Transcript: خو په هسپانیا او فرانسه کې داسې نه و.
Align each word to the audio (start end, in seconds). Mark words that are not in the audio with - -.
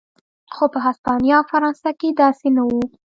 خو 0.53 0.65
په 0.73 0.79
هسپانیا 0.85 1.35
او 1.39 1.49
فرانسه 1.51 1.91
کې 1.99 2.09
داسې 2.21 2.47
نه 2.55 2.63
و. 2.67 2.71